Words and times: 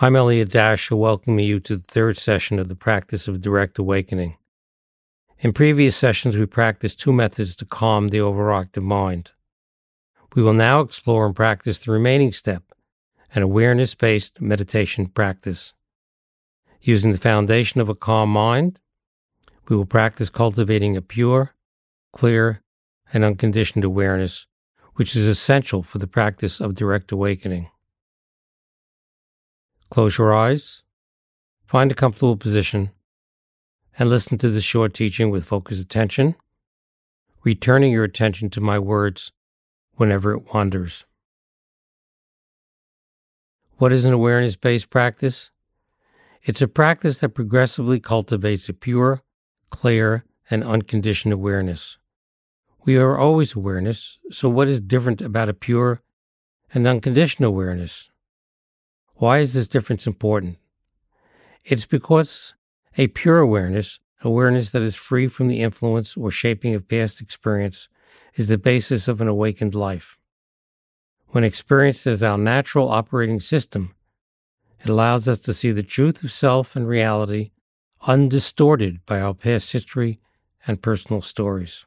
I'm 0.00 0.14
Elliott 0.14 0.50
Dacher, 0.50 0.96
welcoming 0.96 1.44
you 1.44 1.58
to 1.58 1.76
the 1.76 1.82
third 1.82 2.16
session 2.16 2.60
of 2.60 2.68
the 2.68 2.76
practice 2.76 3.26
of 3.26 3.40
direct 3.40 3.80
awakening. 3.80 4.36
In 5.40 5.52
previous 5.52 5.96
sessions, 5.96 6.38
we 6.38 6.46
practiced 6.46 7.00
two 7.00 7.12
methods 7.12 7.56
to 7.56 7.64
calm 7.64 8.06
the 8.06 8.18
overactive 8.18 8.84
mind. 8.84 9.32
We 10.36 10.42
will 10.42 10.52
now 10.52 10.82
explore 10.82 11.26
and 11.26 11.34
practice 11.34 11.80
the 11.80 11.90
remaining 11.90 12.30
step, 12.30 12.62
an 13.34 13.42
awareness 13.42 13.96
based 13.96 14.40
meditation 14.40 15.08
practice. 15.08 15.74
Using 16.80 17.10
the 17.10 17.18
foundation 17.18 17.80
of 17.80 17.88
a 17.88 17.96
calm 17.96 18.30
mind, 18.30 18.78
we 19.68 19.74
will 19.74 19.84
practice 19.84 20.30
cultivating 20.30 20.96
a 20.96 21.02
pure, 21.02 21.54
clear, 22.12 22.62
and 23.12 23.24
unconditioned 23.24 23.84
awareness, 23.84 24.46
which 24.94 25.16
is 25.16 25.26
essential 25.26 25.82
for 25.82 25.98
the 25.98 26.06
practice 26.06 26.60
of 26.60 26.76
direct 26.76 27.10
awakening. 27.10 27.68
Close 29.90 30.18
your 30.18 30.34
eyes, 30.34 30.84
find 31.64 31.90
a 31.90 31.94
comfortable 31.94 32.36
position, 32.36 32.90
and 33.98 34.10
listen 34.10 34.36
to 34.38 34.50
this 34.50 34.62
short 34.62 34.92
teaching 34.92 35.30
with 35.30 35.46
focused 35.46 35.80
attention, 35.80 36.34
returning 37.42 37.92
your 37.92 38.04
attention 38.04 38.50
to 38.50 38.60
my 38.60 38.78
words 38.78 39.32
whenever 39.94 40.32
it 40.32 40.52
wanders. 40.52 41.06
What 43.78 43.92
is 43.92 44.04
an 44.04 44.12
awareness 44.12 44.56
based 44.56 44.90
practice? 44.90 45.50
It's 46.42 46.60
a 46.60 46.68
practice 46.68 47.18
that 47.18 47.30
progressively 47.30 47.98
cultivates 47.98 48.68
a 48.68 48.74
pure, 48.74 49.22
clear, 49.70 50.24
and 50.50 50.62
unconditioned 50.62 51.32
awareness. 51.32 51.98
We 52.84 52.96
are 52.96 53.18
always 53.18 53.54
awareness, 53.54 54.18
so 54.30 54.48
what 54.48 54.68
is 54.68 54.80
different 54.80 55.22
about 55.22 55.48
a 55.48 55.54
pure 55.54 56.02
and 56.74 56.86
unconditional 56.86 57.48
awareness? 57.48 58.10
Why 59.18 59.38
is 59.38 59.52
this 59.52 59.66
difference 59.66 60.06
important? 60.06 60.58
It's 61.64 61.86
because 61.86 62.54
a 62.96 63.08
pure 63.08 63.40
awareness, 63.40 63.98
awareness 64.22 64.70
that 64.70 64.82
is 64.82 64.94
free 64.94 65.26
from 65.26 65.48
the 65.48 65.60
influence 65.60 66.16
or 66.16 66.30
shaping 66.30 66.72
of 66.74 66.86
past 66.86 67.20
experience, 67.20 67.88
is 68.36 68.46
the 68.46 68.58
basis 68.58 69.08
of 69.08 69.20
an 69.20 69.26
awakened 69.26 69.74
life. 69.74 70.16
When 71.30 71.42
experienced 71.42 72.06
as 72.06 72.22
our 72.22 72.38
natural 72.38 72.88
operating 72.88 73.40
system, 73.40 73.92
it 74.84 74.88
allows 74.88 75.28
us 75.28 75.40
to 75.40 75.52
see 75.52 75.72
the 75.72 75.82
truth 75.82 76.22
of 76.22 76.30
self 76.30 76.76
and 76.76 76.86
reality 76.86 77.50
undistorted 78.02 79.04
by 79.04 79.20
our 79.20 79.34
past 79.34 79.72
history 79.72 80.20
and 80.64 80.80
personal 80.80 81.22
stories. 81.22 81.86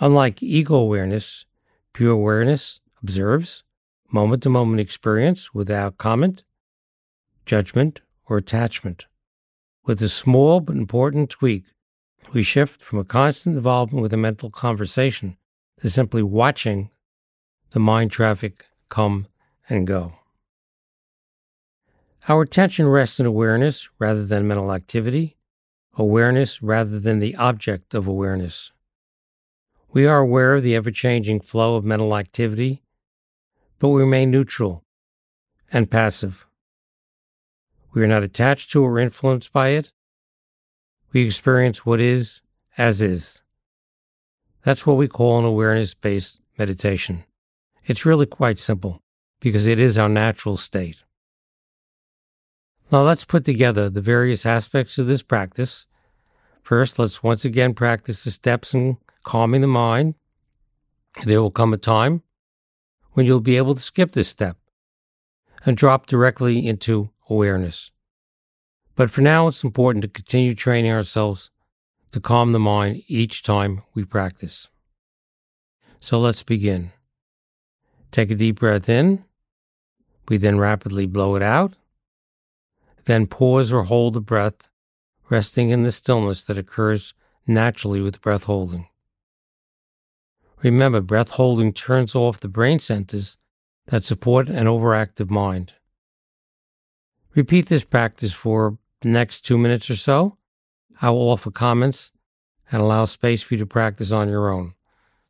Unlike 0.00 0.42
ego 0.42 0.74
awareness, 0.74 1.46
pure 1.92 2.10
awareness 2.10 2.80
observes, 3.00 3.62
moment 4.10 4.42
to 4.42 4.50
moment 4.50 4.80
experience 4.80 5.52
without 5.54 5.98
comment, 5.98 6.44
judgment, 7.44 8.00
or 8.26 8.36
attachment. 8.36 9.06
With 9.84 10.02
a 10.02 10.08
small 10.08 10.60
but 10.60 10.76
important 10.76 11.30
tweak, 11.30 11.64
we 12.32 12.42
shift 12.42 12.82
from 12.82 12.98
a 12.98 13.04
constant 13.04 13.56
involvement 13.56 14.02
with 14.02 14.12
a 14.12 14.16
mental 14.16 14.50
conversation 14.50 15.36
to 15.80 15.90
simply 15.90 16.22
watching 16.22 16.90
the 17.70 17.80
mind 17.80 18.10
traffic 18.10 18.66
come 18.88 19.26
and 19.68 19.86
go. 19.86 20.12
Our 22.28 22.42
attention 22.42 22.88
rests 22.88 23.20
in 23.20 23.26
awareness 23.26 23.88
rather 23.98 24.24
than 24.24 24.48
mental 24.48 24.72
activity, 24.72 25.36
awareness 25.94 26.60
rather 26.60 26.98
than 26.98 27.20
the 27.20 27.36
object 27.36 27.94
of 27.94 28.08
awareness. 28.08 28.72
We 29.92 30.06
are 30.06 30.18
aware 30.18 30.54
of 30.54 30.64
the 30.64 30.74
ever 30.74 30.90
changing 30.90 31.40
flow 31.40 31.76
of 31.76 31.84
mental 31.84 32.16
activity 32.16 32.82
but 33.78 33.88
we 33.88 34.00
remain 34.00 34.30
neutral 34.30 34.84
and 35.72 35.90
passive. 35.90 36.46
We 37.92 38.02
are 38.02 38.06
not 38.06 38.22
attached 38.22 38.70
to 38.72 38.84
or 38.84 38.98
influenced 38.98 39.52
by 39.52 39.68
it. 39.68 39.92
We 41.12 41.24
experience 41.24 41.86
what 41.86 42.00
is 42.00 42.42
as 42.76 43.00
is. 43.00 43.42
That's 44.64 44.86
what 44.86 44.96
we 44.96 45.08
call 45.08 45.38
an 45.38 45.44
awareness 45.44 45.94
based 45.94 46.40
meditation. 46.58 47.24
It's 47.84 48.04
really 48.04 48.26
quite 48.26 48.58
simple 48.58 49.00
because 49.40 49.66
it 49.66 49.78
is 49.78 49.96
our 49.96 50.08
natural 50.08 50.56
state. 50.56 51.04
Now 52.90 53.02
let's 53.02 53.24
put 53.24 53.44
together 53.44 53.88
the 53.88 54.00
various 54.00 54.44
aspects 54.46 54.98
of 54.98 55.06
this 55.06 55.22
practice. 55.22 55.86
First, 56.62 56.98
let's 56.98 57.22
once 57.22 57.44
again 57.44 57.74
practice 57.74 58.24
the 58.24 58.30
steps 58.30 58.74
in 58.74 58.98
calming 59.22 59.60
the 59.60 59.66
mind. 59.66 60.14
There 61.24 61.40
will 61.40 61.50
come 61.50 61.72
a 61.72 61.78
time 61.78 62.22
when 63.16 63.24
you'll 63.24 63.40
be 63.40 63.56
able 63.56 63.74
to 63.74 63.80
skip 63.80 64.12
this 64.12 64.28
step 64.28 64.58
and 65.64 65.74
drop 65.74 66.04
directly 66.04 66.66
into 66.66 67.08
awareness. 67.30 67.90
But 68.94 69.10
for 69.10 69.22
now, 69.22 69.48
it's 69.48 69.64
important 69.64 70.02
to 70.02 70.08
continue 70.08 70.54
training 70.54 70.92
ourselves 70.92 71.50
to 72.10 72.20
calm 72.20 72.52
the 72.52 72.58
mind 72.58 73.02
each 73.08 73.42
time 73.42 73.80
we 73.94 74.04
practice. 74.04 74.68
So 75.98 76.20
let's 76.20 76.42
begin. 76.42 76.92
Take 78.10 78.30
a 78.30 78.34
deep 78.34 78.60
breath 78.60 78.86
in. 78.86 79.24
We 80.28 80.36
then 80.36 80.58
rapidly 80.58 81.06
blow 81.06 81.36
it 81.36 81.42
out. 81.42 81.72
Then 83.06 83.26
pause 83.26 83.72
or 83.72 83.84
hold 83.84 84.12
the 84.12 84.20
breath, 84.20 84.68
resting 85.30 85.70
in 85.70 85.84
the 85.84 85.92
stillness 85.92 86.44
that 86.44 86.58
occurs 86.58 87.14
naturally 87.46 88.02
with 88.02 88.20
breath 88.20 88.44
holding. 88.44 88.88
Remember, 90.62 91.00
breath 91.00 91.32
holding 91.32 91.72
turns 91.72 92.14
off 92.14 92.40
the 92.40 92.48
brain 92.48 92.78
centers 92.78 93.36
that 93.86 94.04
support 94.04 94.48
an 94.48 94.66
overactive 94.66 95.30
mind. 95.30 95.74
Repeat 97.34 97.66
this 97.66 97.84
practice 97.84 98.32
for 98.32 98.78
the 99.02 99.08
next 99.08 99.42
two 99.42 99.58
minutes 99.58 99.90
or 99.90 99.96
so. 99.96 100.38
I 101.02 101.10
will 101.10 101.30
offer 101.30 101.50
comments 101.50 102.12
and 102.72 102.80
allow 102.80 103.04
space 103.04 103.42
for 103.42 103.54
you 103.54 103.58
to 103.58 103.66
practice 103.66 104.10
on 104.10 104.28
your 104.28 104.48
own. 104.50 104.72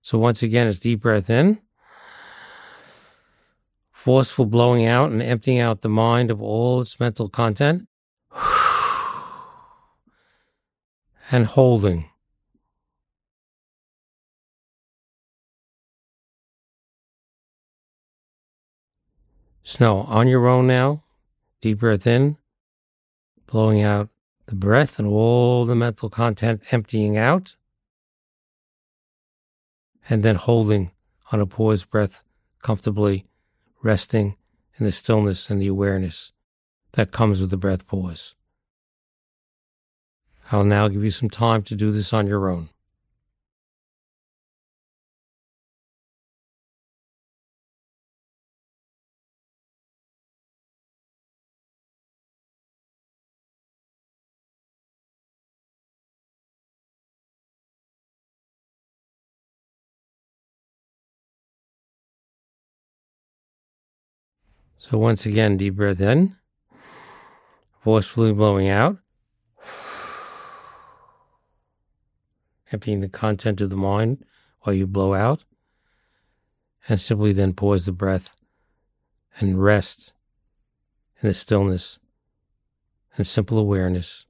So, 0.01 0.17
once 0.19 0.43
again, 0.43 0.69
it's 0.69 0.79
deep 0.79 1.01
breath 1.01 1.29
in, 1.29 1.61
forceful 3.91 4.47
blowing 4.47 4.87
out 4.87 5.11
and 5.11 5.21
emptying 5.21 5.59
out 5.59 5.81
the 5.81 5.89
mind 5.89 6.31
of 6.31 6.41
all 6.41 6.81
its 6.81 7.01
mental 7.01 7.29
content, 7.29 7.89
and 11.33 11.47
holding. 11.47 12.09
Snow, 19.67 20.03
on 20.03 20.29
your 20.29 20.47
own 20.47 20.69
now. 20.69 21.03
Deep 21.61 21.81
breath 21.81 22.07
in, 22.07 22.37
blowing 23.49 23.83
out 23.83 24.09
the 24.47 24.55
breath 24.55 25.01
and 25.01 25.09
all 25.09 25.65
the 25.65 25.75
mental 25.75 26.09
content 26.09 26.73
emptying 26.73 27.19
out. 27.19 27.57
And 30.09 30.23
then 30.23 30.37
holding 30.37 30.93
on 31.33 31.41
a 31.41 31.47
paused 31.47 31.91
breath 31.91 32.23
comfortably, 32.63 33.27
resting 33.83 34.37
in 34.77 34.87
the 34.87 34.93
stillness 34.93 35.51
and 35.51 35.61
the 35.61 35.67
awareness 35.67 36.31
that 36.93 37.11
comes 37.11 37.41
with 37.41 37.51
the 37.51 37.57
breath 37.57 37.89
pause. 37.89 38.37
I'll 40.53 40.63
now 40.63 40.87
give 40.87 41.03
you 41.03 41.11
some 41.11 41.29
time 41.29 41.63
to 41.65 41.75
do 41.75 41.91
this 41.91 42.13
on 42.13 42.29
your 42.29 42.49
own. 42.49 42.69
So 64.79 64.99
once 64.99 65.25
again, 65.25 65.57
deep 65.57 65.77
breath 65.77 66.01
in, 66.01 66.37
forcefully 67.81 68.33
blowing 68.35 68.69
out, 68.69 68.99
emptying 72.71 73.01
the 73.01 73.09
content 73.09 73.63
of 73.63 73.71
the 73.71 73.77
mind 73.77 74.25
while 74.61 74.75
you 74.75 74.87
blow 74.87 75.15
out, 75.15 75.45
and 76.89 77.01
simply 77.01 77.33
then 77.33 77.55
pause 77.55 77.87
the 77.87 77.93
breath 77.93 78.37
and 79.39 79.63
rest 79.63 80.13
in 81.23 81.29
the 81.29 81.35
stillness 81.35 81.99
and 83.17 83.27
simple 83.27 83.59
awareness 83.59 84.27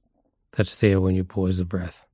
that's 0.51 0.77
there 0.77 1.01
when 1.01 1.15
you 1.15 1.25
pause 1.25 1.57
the 1.57 1.65
breath. 1.65 2.07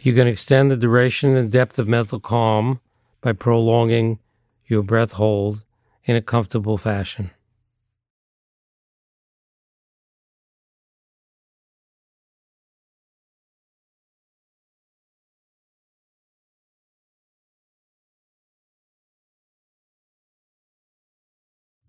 You 0.00 0.14
can 0.14 0.28
extend 0.28 0.70
the 0.70 0.76
duration 0.76 1.36
and 1.36 1.50
depth 1.50 1.76
of 1.76 1.88
mental 1.88 2.20
calm 2.20 2.80
by 3.20 3.32
prolonging 3.32 4.20
your 4.64 4.84
breath 4.84 5.12
hold 5.12 5.64
in 6.04 6.14
a 6.14 6.22
comfortable 6.22 6.78
fashion. 6.78 7.32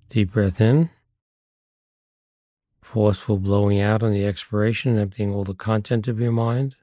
Deep 0.10 0.34
breath 0.34 0.60
in. 0.60 0.90
Forceful 2.82 3.38
blowing 3.38 3.80
out 3.80 4.02
on 4.02 4.12
the 4.12 4.26
expiration, 4.26 4.98
emptying 4.98 5.32
all 5.32 5.44
the 5.44 5.54
content 5.54 6.08
of 6.08 6.20
your 6.20 6.32
mind. 6.32 6.76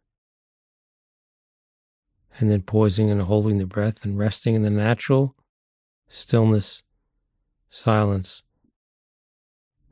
And 2.38 2.50
then 2.50 2.62
pausing 2.62 3.11
and 3.11 3.23
holding 3.23 3.59
the 3.59 3.67
breath 3.67 4.05
and 4.05 4.19
resting 4.19 4.55
in 4.55 4.62
the 4.62 4.71
natural 4.71 5.35
stillness, 6.09 6.83
silence, 7.69 8.43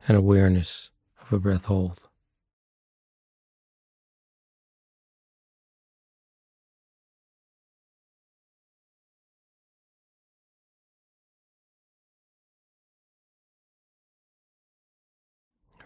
and 0.07 0.15
awareness 0.15 0.91
of 1.21 1.33
a 1.33 1.39
breath 1.39 1.65
hold. 1.65 2.01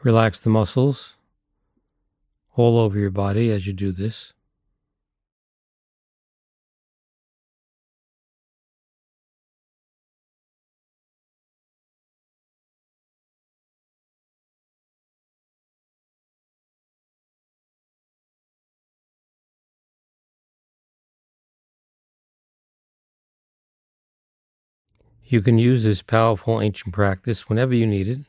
Relax 0.01 0.39
the 0.39 0.49
muscles 0.49 1.17
all 2.55 2.79
over 2.79 2.97
your 2.97 3.09
body 3.09 3.51
as 3.51 3.67
you 3.67 3.73
do 3.73 3.91
this. 3.91 4.33
You 25.31 25.41
can 25.41 25.59
use 25.59 25.83
this 25.83 26.01
powerful 26.01 26.59
ancient 26.59 26.91
practice 26.91 27.47
whenever 27.47 27.75
you 27.75 27.85
need 27.85 28.07
it 28.07 28.21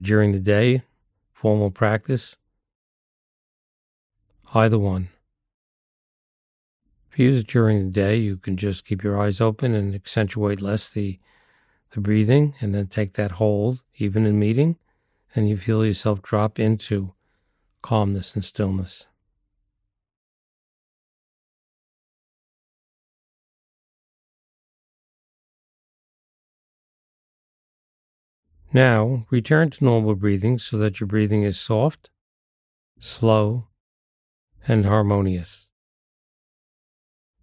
during 0.00 0.32
the 0.32 0.40
day, 0.40 0.84
formal 1.34 1.70
practice, 1.70 2.34
either 4.54 4.78
one. 4.78 5.10
If 7.10 7.18
you 7.18 7.26
use 7.26 7.40
it 7.40 7.46
during 7.46 7.84
the 7.84 7.92
day, 7.92 8.16
you 8.16 8.38
can 8.38 8.56
just 8.56 8.86
keep 8.86 9.04
your 9.04 9.20
eyes 9.20 9.38
open 9.38 9.74
and 9.74 9.94
accentuate 9.94 10.62
less 10.62 10.88
the, 10.88 11.18
the 11.90 12.00
breathing 12.00 12.54
and 12.62 12.74
then 12.74 12.86
take 12.86 13.12
that 13.12 13.32
hold, 13.32 13.82
even 13.98 14.24
in 14.24 14.38
meeting, 14.38 14.78
and 15.36 15.46
you 15.46 15.58
feel 15.58 15.84
yourself 15.84 16.22
drop 16.22 16.58
into 16.58 17.12
calmness 17.82 18.34
and 18.34 18.42
stillness. 18.42 19.08
Now, 28.74 29.26
return 29.30 29.68
to 29.70 29.84
normal 29.84 30.14
breathing 30.14 30.58
so 30.58 30.78
that 30.78 30.98
your 30.98 31.06
breathing 31.06 31.42
is 31.42 31.60
soft, 31.60 32.08
slow, 32.98 33.68
and 34.66 34.86
harmonious. 34.86 35.70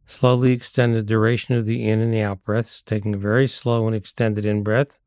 Slowly 0.07 0.53
extend 0.53 0.95
the 0.95 1.03
duration 1.03 1.55
of 1.55 1.67
the 1.67 1.87
in 1.87 1.99
and 1.99 2.11
the 2.11 2.23
out 2.23 2.43
breaths, 2.43 2.81
taking 2.81 3.13
a 3.13 3.17
very 3.19 3.45
slow 3.45 3.85
and 3.85 3.95
extended 3.95 4.43
in 4.43 4.63
breath. 4.63 4.97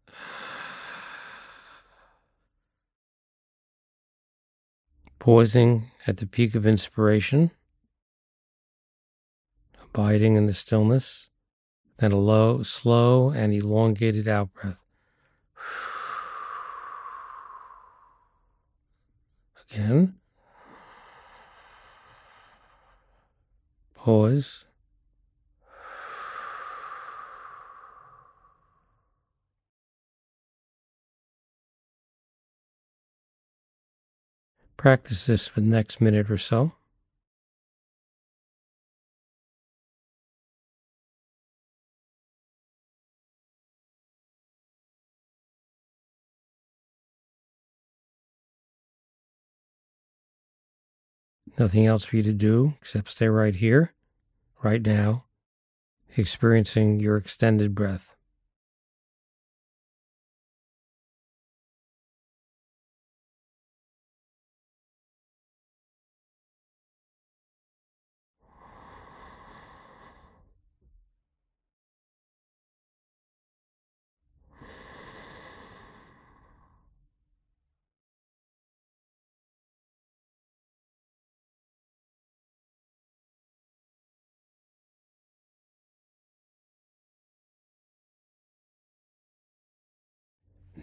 Pausing 5.18 5.90
at 6.06 6.18
the 6.18 6.26
peak 6.26 6.54
of 6.54 6.66
inspiration, 6.66 7.50
abiding 9.82 10.36
in 10.36 10.46
the 10.46 10.54
stillness, 10.54 11.30
then 11.98 12.12
a 12.12 12.16
low, 12.16 12.62
slow, 12.62 13.30
and 13.30 13.52
elongated 13.52 14.28
out 14.28 14.52
breath. 14.52 14.81
Again. 19.72 20.14
Pause. 23.94 24.64
Practice 34.76 35.26
this 35.26 35.46
for 35.46 35.60
the 35.60 35.66
next 35.66 36.00
minute 36.00 36.28
or 36.28 36.36
so. 36.36 36.72
Nothing 51.58 51.86
else 51.86 52.04
for 52.04 52.16
you 52.16 52.22
to 52.22 52.32
do 52.32 52.74
except 52.80 53.10
stay 53.10 53.28
right 53.28 53.54
here, 53.54 53.92
right 54.62 54.82
now, 54.82 55.24
experiencing 56.16 57.00
your 57.00 57.16
extended 57.16 57.74
breath. 57.74 58.16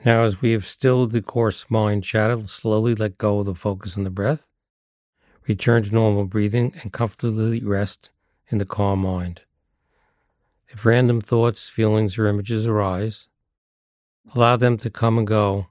Now, 0.06 0.24
as 0.24 0.42
we 0.42 0.52
have 0.52 0.66
stilled 0.66 1.12
the 1.12 1.22
coarse 1.22 1.70
mind 1.70 2.06
chatter, 2.06 2.40
slowly 2.48 2.96
let 2.96 3.18
go 3.18 3.40
of 3.40 3.46
the 3.46 3.56
focus 3.56 3.98
on 3.98 4.06
the 4.06 4.10
breath. 4.10 4.50
Return 5.46 5.84
to 5.84 5.92
normal 5.94 6.26
breathing 6.26 6.74
and 6.82 6.94
comfortably 6.94 7.62
rest 7.62 8.12
in 8.50 8.60
the 8.60 8.66
calm 8.66 9.00
mind. 9.00 9.42
If 10.70 10.86
random 10.86 11.20
thoughts, 11.20 11.68
feelings, 11.68 12.18
or 12.18 12.28
images 12.28 12.66
arise, 12.66 13.28
allow 14.34 14.56
them 14.56 14.78
to 14.78 14.90
come 14.90 15.18
and 15.18 15.28
go 15.28 15.68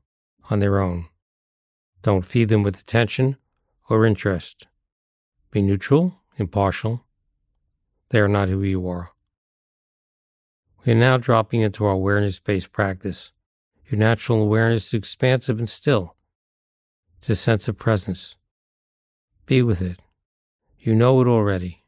on 0.50 0.58
their 0.58 0.78
own. 0.78 1.06
Don't 2.02 2.26
feed 2.26 2.50
them 2.50 2.62
with 2.62 2.78
attention 2.78 3.36
or 3.88 4.04
interest. 4.04 4.66
Be 5.50 5.62
neutral, 5.62 6.20
impartial. 6.36 7.04
They 8.10 8.20
are 8.20 8.28
not 8.28 8.48
who 8.48 8.62
you 8.62 8.86
are. 8.88 9.12
We 10.84 10.92
are 10.92 10.96
now 10.96 11.16
dropping 11.16 11.62
into 11.62 11.86
our 11.86 11.92
awareness 11.92 12.38
based 12.38 12.72
practice 12.72 13.32
your 13.88 13.98
natural 13.98 14.42
awareness 14.42 14.88
is 14.88 14.94
expansive 14.94 15.58
and 15.58 15.68
still. 15.68 16.14
It's 17.18 17.30
a 17.30 17.36
sense 17.36 17.68
of 17.68 17.78
presence. 17.78 18.36
Be 19.46 19.62
with 19.62 19.80
it. 19.80 20.00
You 20.78 20.94
know 20.94 21.20
it 21.22 21.26
already. 21.26 21.84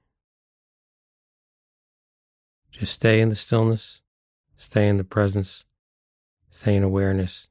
Just 2.70 2.94
stay 2.94 3.20
in 3.20 3.28
the 3.28 3.34
stillness, 3.34 4.00
stay 4.56 4.88
in 4.88 4.96
the 4.96 5.04
presence, 5.04 5.64
stay 6.48 6.74
in 6.74 6.82
awareness, 6.82 7.48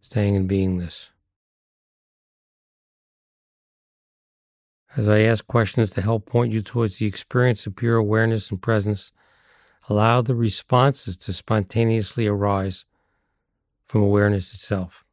staying 0.00 0.36
in 0.36 0.46
beingness. 0.46 1.10
As 4.96 5.08
I 5.08 5.20
ask 5.20 5.46
questions 5.46 5.90
to 5.92 6.02
help 6.02 6.26
point 6.26 6.52
you 6.52 6.62
towards 6.62 6.98
the 6.98 7.06
experience 7.06 7.66
of 7.66 7.76
pure 7.76 7.96
awareness 7.96 8.50
and 8.50 8.60
presence, 8.60 9.12
Allow 9.90 10.22
the 10.22 10.36
responses 10.36 11.16
to 11.16 11.32
spontaneously 11.32 12.28
arise 12.28 12.84
from 13.86 14.02
awareness 14.04 14.54
itself. 14.54 15.04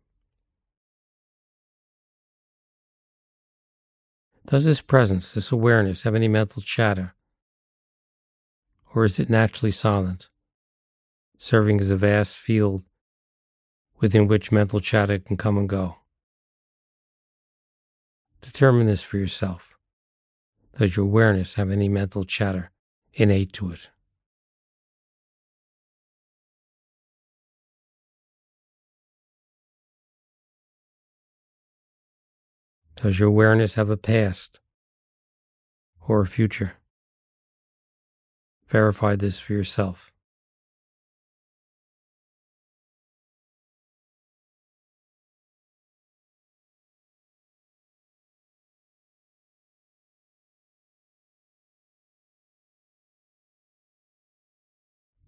Does 4.45 4.65
this 4.65 4.81
presence, 4.81 5.33
this 5.33 5.51
awareness, 5.51 6.03
have 6.03 6.13
any 6.13 6.27
mental 6.27 6.61
chatter? 6.61 7.15
Or 8.93 9.03
is 9.03 9.17
it 9.17 9.31
naturally 9.31 9.71
silent, 9.71 10.29
serving 11.39 11.79
as 11.79 11.89
a 11.89 11.97
vast 11.97 12.37
field 12.37 12.85
within 13.99 14.27
which 14.27 14.51
mental 14.51 14.79
chatter 14.79 15.17
can 15.17 15.37
come 15.37 15.57
and 15.57 15.67
go? 15.67 15.95
Determine 18.41 18.85
this 18.85 19.01
for 19.01 19.17
yourself. 19.17 19.75
Does 20.77 20.95
your 20.95 21.07
awareness 21.07 21.55
have 21.55 21.71
any 21.71 21.89
mental 21.89 22.23
chatter 22.23 22.69
innate 23.15 23.53
to 23.53 23.71
it? 23.71 23.89
Does 33.01 33.19
your 33.19 33.29
awareness 33.29 33.75
have 33.75 33.91
a 33.91 33.95
past 33.95 34.59
or 36.07 36.21
a 36.21 36.27
future? 36.27 36.77
Verify 38.69 39.15
this 39.15 39.39
for 39.39 39.53
yourself. 39.53 40.11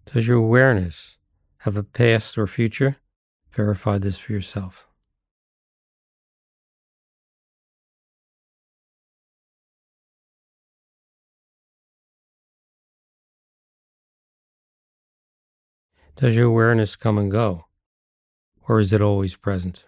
Does 0.06 0.26
your 0.26 0.38
awareness 0.38 1.18
have 1.58 1.76
a 1.76 1.84
past 1.84 2.36
or 2.36 2.48
future? 2.48 2.96
Verify 3.52 3.96
this 3.96 4.18
for 4.18 4.32
yourself. 4.32 4.89
Does 16.20 16.36
your 16.36 16.48
awareness 16.48 16.96
come 16.96 17.16
and 17.16 17.30
go? 17.30 17.64
Or 18.68 18.78
is 18.78 18.92
it 18.92 19.00
always 19.00 19.36
present? 19.36 19.86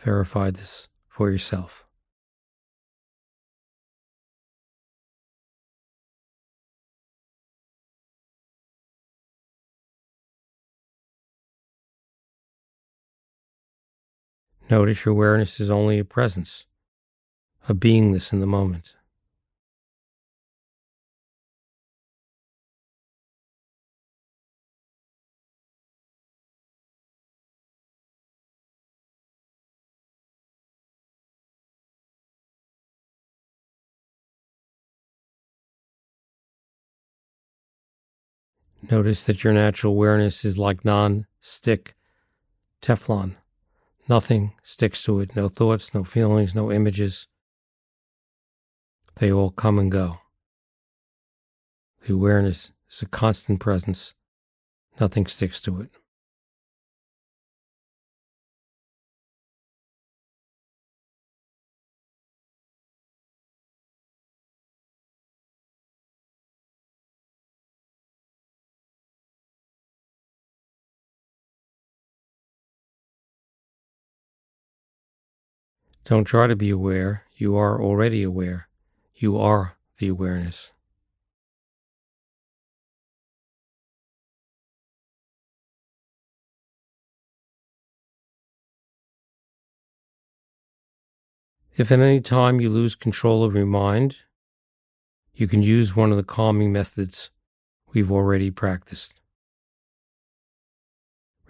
Verify 0.00 0.50
this 0.50 0.88
for 1.06 1.30
yourself. 1.30 1.86
Notice 14.68 15.04
your 15.04 15.12
awareness 15.12 15.60
is 15.60 15.70
only 15.70 16.00
a 16.00 16.04
presence, 16.04 16.66
a 17.68 17.74
beingness 17.74 18.32
in 18.32 18.40
the 18.40 18.48
moment. 18.48 18.96
Notice 38.90 39.24
that 39.24 39.42
your 39.42 39.52
natural 39.52 39.92
awareness 39.92 40.44
is 40.44 40.58
like 40.58 40.84
non 40.84 41.26
stick 41.40 41.94
Teflon. 42.82 43.36
Nothing 44.08 44.52
sticks 44.62 45.02
to 45.04 45.20
it 45.20 45.34
no 45.34 45.48
thoughts, 45.48 45.94
no 45.94 46.04
feelings, 46.04 46.54
no 46.54 46.70
images. 46.70 47.26
They 49.16 49.32
all 49.32 49.50
come 49.50 49.78
and 49.78 49.90
go. 49.90 50.18
The 52.06 52.12
awareness 52.12 52.72
is 52.90 53.00
a 53.00 53.06
constant 53.06 53.60
presence. 53.60 54.14
Nothing 55.00 55.26
sticks 55.26 55.62
to 55.62 55.80
it. 55.80 55.90
Don't 76.04 76.24
try 76.24 76.46
to 76.46 76.54
be 76.54 76.68
aware. 76.68 77.24
You 77.32 77.56
are 77.56 77.82
already 77.82 78.22
aware. 78.22 78.68
You 79.14 79.38
are 79.38 79.76
the 79.98 80.08
awareness. 80.08 80.74
If 91.76 91.90
at 91.90 91.98
any 91.98 92.20
time 92.20 92.60
you 92.60 92.68
lose 92.68 92.94
control 92.94 93.42
of 93.42 93.54
your 93.54 93.66
mind, 93.66 94.18
you 95.32 95.48
can 95.48 95.62
use 95.62 95.96
one 95.96 96.10
of 96.10 96.16
the 96.16 96.22
calming 96.22 96.72
methods 96.72 97.30
we've 97.92 98.12
already 98.12 98.50
practiced. 98.50 99.20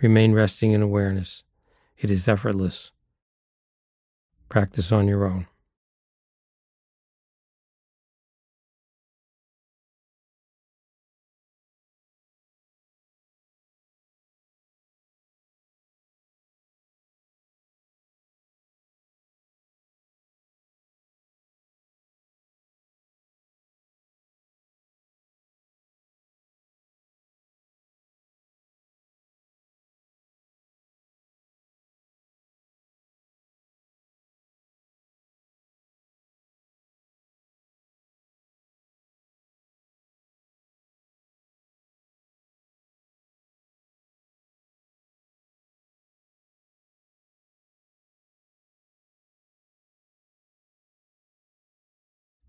Remain 0.00 0.32
resting 0.32 0.72
in 0.72 0.80
awareness. 0.80 1.44
It 1.98 2.10
is 2.10 2.26
effortless. 2.28 2.92
Practice 4.54 4.92
on 4.92 5.08
your 5.08 5.24
own. 5.24 5.48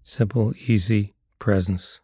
Simple, 0.07 0.53
easy 0.67 1.15
presence. 1.39 1.99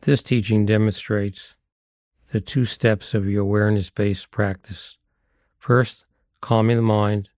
This 0.00 0.22
teaching 0.22 0.64
demonstrates 0.64 1.58
the 2.32 2.40
two 2.40 2.64
steps 2.64 3.12
of 3.12 3.28
your 3.28 3.42
awareness 3.42 3.90
based 3.90 4.30
practice. 4.30 4.96
First, 5.58 6.06
calming 6.40 6.76
the 6.76 6.82
mind, 6.82 7.28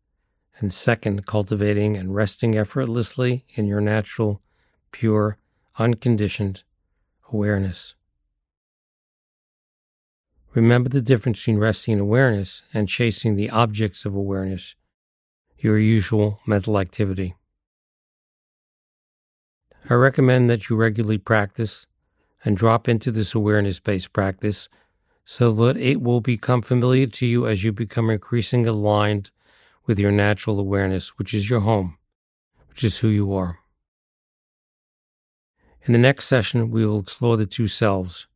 and 0.61 0.73
second, 0.73 1.27
cultivating 1.27 1.97
and 1.97 2.15
resting 2.15 2.57
effortlessly 2.57 3.45
in 3.57 3.67
your 3.67 3.81
natural, 3.81 4.41
pure, 4.93 5.37
unconditioned 5.81 6.63
awareness. 7.33 7.97
Remember 10.53 10.89
the 10.89 11.01
difference 11.01 11.41
between 11.41 11.59
resting 11.59 11.95
in 11.95 12.01
awareness 12.01 12.65
and 12.75 12.89
chasing 12.89 13.37
the 13.37 13.51
objects 13.51 14.05
of 14.05 14.15
awareness, 14.15 14.75
your 15.59 15.79
usual 15.79 16.41
mental 16.45 16.79
activity. 16.79 17.37
I 19.89 19.95
recommend 19.95 20.51
that 20.51 20.69
you 20.69 20.77
regularly 20.77 21.19
practice 21.19 21.87
and 22.45 22.57
drop 22.57 22.89
into 22.89 23.13
this 23.13 23.35
awareness 23.35 23.79
based 23.79 24.13
practice 24.13 24.69
so 25.25 25.53
that 25.53 25.77
it 25.77 26.03
will 26.03 26.21
become 26.21 26.63
familiar 26.63 27.07
to 27.07 27.27
you 27.27 27.47
as 27.47 27.63
you 27.63 27.73
become 27.73 28.11
increasingly 28.11 28.69
aligned 28.69 29.31
with 29.87 30.01
your 30.01 30.11
natural 30.11 30.59
awareness, 30.59 31.11
which 31.19 31.33
is 31.33 31.49
your 31.49 31.61
home, 31.61 31.97
which 32.69 32.83
is 32.83 32.99
who 32.99 33.09
you 33.09 33.33
are. 33.33 33.61
In 35.83 35.93
the 35.93 35.99
next 35.99 36.27
session, 36.27 36.71
we 36.71 36.85
will 36.85 36.99
explore 36.99 37.37
the 37.37 37.47
two 37.47 37.69
selves 37.69 38.27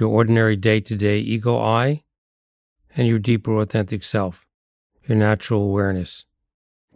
your 0.00 0.08
ordinary 0.08 0.56
day 0.56 0.80
to 0.80 0.96
day 0.96 1.18
ego 1.18 1.58
I, 1.58 2.02
and 2.96 3.06
your 3.06 3.18
deeper 3.18 3.56
authentic 3.58 4.02
self, 4.02 4.46
your 5.06 5.16
natural 5.16 5.62
awareness, 5.62 6.24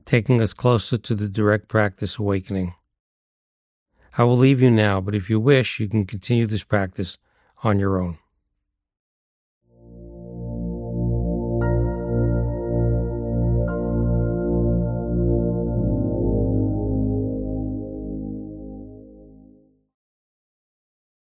taking 0.04 0.40
us 0.40 0.54
closer 0.54 0.96
to 0.96 1.14
the 1.14 1.28
direct 1.28 1.68
practice 1.68 2.18
awakening. 2.18 2.75
I 4.16 4.25
will 4.25 4.37
leave 4.37 4.61
you 4.61 4.70
now, 4.70 5.00
but 5.00 5.14
if 5.14 5.28
you 5.28 5.38
wish, 5.38 5.78
you 5.78 5.88
can 5.88 6.06
continue 6.06 6.46
this 6.46 6.64
practice 6.64 7.18
on 7.62 7.78
your 7.78 8.00
own. 8.00 8.18